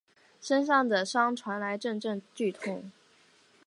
[0.41, 2.91] 身上的伤传来阵阵剧痛